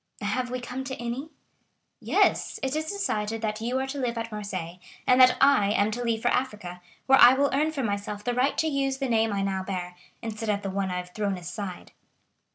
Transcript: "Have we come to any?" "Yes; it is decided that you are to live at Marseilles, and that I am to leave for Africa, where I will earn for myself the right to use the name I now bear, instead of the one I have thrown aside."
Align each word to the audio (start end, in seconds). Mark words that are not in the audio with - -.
"Have 0.23 0.49
we 0.49 0.59
come 0.59 0.83
to 0.85 0.95
any?" 0.99 1.29
"Yes; 1.99 2.59
it 2.63 2.75
is 2.75 2.85
decided 2.89 3.43
that 3.43 3.61
you 3.61 3.77
are 3.79 3.85
to 3.85 3.99
live 3.99 4.17
at 4.17 4.31
Marseilles, 4.31 4.79
and 5.05 5.21
that 5.21 5.37
I 5.39 5.69
am 5.73 5.91
to 5.91 6.01
leave 6.03 6.23
for 6.23 6.29
Africa, 6.29 6.81
where 7.05 7.19
I 7.19 7.35
will 7.35 7.51
earn 7.53 7.71
for 7.71 7.83
myself 7.83 8.23
the 8.23 8.33
right 8.33 8.57
to 8.57 8.67
use 8.67 8.97
the 8.97 9.07
name 9.07 9.31
I 9.31 9.43
now 9.43 9.61
bear, 9.61 9.95
instead 10.23 10.49
of 10.49 10.63
the 10.63 10.71
one 10.71 10.89
I 10.89 10.97
have 10.97 11.13
thrown 11.13 11.37
aside." 11.37 11.91